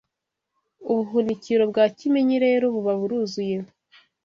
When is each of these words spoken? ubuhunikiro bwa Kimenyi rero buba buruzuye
ubuhunikiro 0.89 1.63
bwa 1.71 1.85
Kimenyi 1.97 2.35
rero 2.45 2.65
buba 2.73 2.93
buruzuye 2.99 3.57